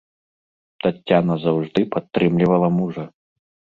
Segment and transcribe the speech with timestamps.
[0.85, 3.03] Таццяна заўжды падтрымлівала мужа.